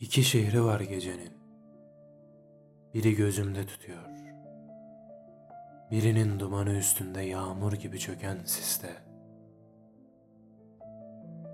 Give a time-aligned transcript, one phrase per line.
[0.00, 1.32] İki şehri var gecenin.
[2.94, 4.08] Biri gözümde tutuyor.
[5.90, 8.88] Birinin dumanı üstünde yağmur gibi çöken siste.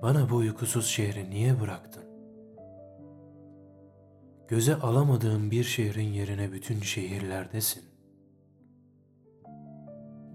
[0.02, 2.04] Bana bu uykusuz şehri niye bıraktın?
[4.48, 7.84] Göze alamadığım bir şehrin yerine bütün şehirlerdesin.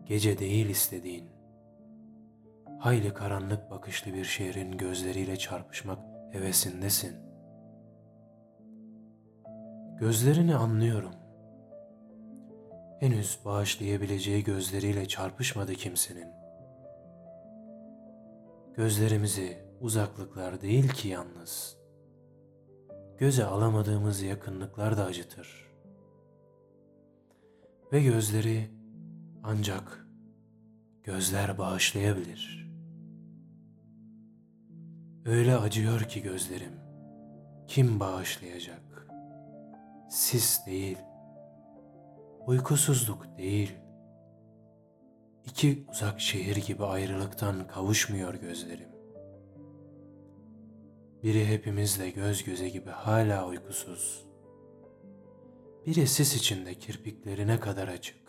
[0.05, 1.38] Gece değil istediğin
[2.79, 5.99] hayli karanlık bakışlı bir şehrin gözleriyle çarpışmak
[6.33, 7.29] hevesindesin.''
[9.99, 11.11] Gözlerini anlıyorum.
[12.99, 16.27] Henüz bağışlayabileceği gözleriyle çarpışmadı kimsenin.
[18.75, 21.77] Gözlerimizi uzaklıklar değil ki yalnız.
[23.17, 25.71] Göze alamadığımız yakınlıklar da acıtır.
[27.93, 28.71] Ve gözleri
[29.43, 30.07] ancak
[31.03, 32.68] gözler bağışlayabilir.
[35.25, 36.73] Öyle acıyor ki gözlerim.
[37.67, 38.89] Kim bağışlayacak?
[40.09, 40.97] sis değil,
[42.47, 43.71] uykusuzluk değil,
[45.45, 48.89] iki uzak şehir gibi ayrılıktan kavuşmuyor gözlerim.
[51.23, 54.25] Biri hepimizle göz göze gibi hala uykusuz.
[55.85, 58.19] Biri sis içinde kirpiklerine kadar açık.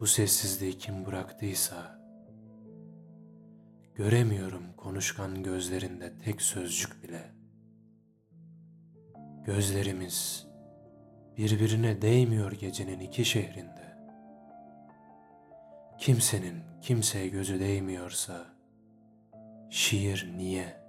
[0.00, 2.03] Bu sessizliği kim bıraktıysa,
[3.94, 7.44] göremiyorum konuşkan gözlerinde tek sözcük bile.''
[9.46, 10.46] Gözlerimiz
[11.38, 13.96] birbirine değmiyor gecenin iki şehrinde.
[15.98, 18.46] Kimsenin kimseye gözü değmiyorsa
[19.70, 20.83] şiir niye?